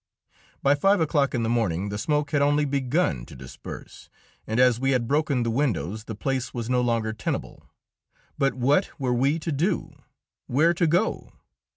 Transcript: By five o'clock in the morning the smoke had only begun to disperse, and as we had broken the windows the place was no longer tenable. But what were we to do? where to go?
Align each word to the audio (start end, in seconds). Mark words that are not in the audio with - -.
By 0.63 0.73
five 0.73 0.99
o'clock 0.99 1.35
in 1.35 1.43
the 1.43 1.47
morning 1.49 1.89
the 1.89 1.97
smoke 1.99 2.31
had 2.31 2.41
only 2.41 2.65
begun 2.65 3.23
to 3.27 3.35
disperse, 3.35 4.09
and 4.47 4.59
as 4.59 4.79
we 4.79 4.93
had 4.93 5.07
broken 5.07 5.43
the 5.43 5.51
windows 5.51 6.05
the 6.05 6.15
place 6.15 6.55
was 6.55 6.71
no 6.71 6.81
longer 6.81 7.13
tenable. 7.13 7.69
But 8.35 8.55
what 8.55 8.89
were 8.99 9.13
we 9.13 9.37
to 9.37 9.51
do? 9.51 9.93
where 10.47 10.73
to 10.73 10.87
go? 10.87 11.33